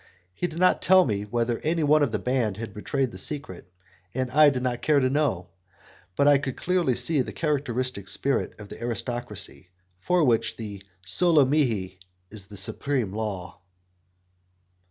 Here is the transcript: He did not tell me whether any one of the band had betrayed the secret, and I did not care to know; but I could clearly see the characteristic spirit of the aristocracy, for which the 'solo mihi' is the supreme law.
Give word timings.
He 0.33 0.47
did 0.47 0.57
not 0.57 0.81
tell 0.81 1.05
me 1.05 1.25
whether 1.25 1.59
any 1.59 1.83
one 1.83 2.01
of 2.01 2.11
the 2.11 2.17
band 2.17 2.57
had 2.57 2.73
betrayed 2.73 3.11
the 3.11 3.19
secret, 3.19 3.71
and 4.15 4.31
I 4.31 4.49
did 4.49 4.63
not 4.63 4.81
care 4.81 4.99
to 4.99 5.11
know; 5.11 5.49
but 6.15 6.27
I 6.27 6.39
could 6.39 6.57
clearly 6.57 6.95
see 6.95 7.21
the 7.21 7.31
characteristic 7.31 8.07
spirit 8.07 8.59
of 8.59 8.67
the 8.69 8.81
aristocracy, 8.81 9.69
for 9.99 10.23
which 10.23 10.57
the 10.57 10.81
'solo 11.05 11.45
mihi' 11.45 11.99
is 12.31 12.45
the 12.47 12.57
supreme 12.57 13.13
law. 13.13 13.59